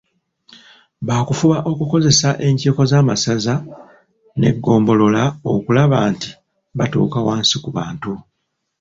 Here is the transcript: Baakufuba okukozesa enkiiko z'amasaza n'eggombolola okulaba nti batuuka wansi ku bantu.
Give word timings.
Baakufuba 1.07 1.57
okukozesa 1.71 2.29
enkiiko 2.45 2.81
z'amasaza 2.91 3.55
n'eggombolola 4.39 5.23
okulaba 5.53 5.97
nti 6.11 6.29
batuuka 6.77 7.19
wansi 7.27 7.57
ku 7.63 7.69
bantu. 7.77 8.11